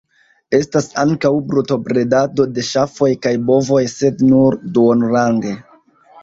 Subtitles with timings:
[0.59, 5.55] Estas ankaŭ brutobredado de ŝafoj kaj bovoj sed nur duonrange.